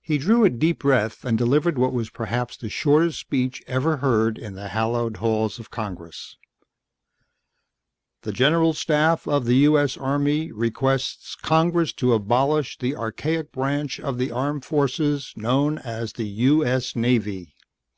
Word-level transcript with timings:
He 0.00 0.16
drew 0.16 0.46
a 0.46 0.48
deep 0.48 0.78
breath 0.78 1.26
and 1.26 1.36
delivered 1.36 1.76
what 1.76 1.92
was 1.92 2.08
perhaps 2.08 2.56
the 2.56 2.70
shortest 2.70 3.20
speech 3.20 3.62
ever 3.66 3.98
heard 3.98 4.38
in 4.38 4.54
the 4.54 4.68
hallowed 4.68 5.18
halls 5.18 5.58
of 5.58 5.70
Congress: 5.70 6.38
"The 8.22 8.32
General 8.32 8.72
Staff 8.72 9.28
of 9.28 9.44
the 9.44 9.56
U.S. 9.68 9.98
Army 9.98 10.50
requests 10.52 11.34
Congress 11.36 11.92
to 11.92 12.14
abolish 12.14 12.78
the 12.78 12.96
archaic 12.96 13.52
branch 13.52 14.00
of 14.00 14.16
the 14.16 14.30
armed 14.30 14.64
forces 14.64 15.34
known 15.36 15.76
as 15.76 16.14
the 16.14 16.26
U.S. 16.48 16.96
Navy." 16.96 17.54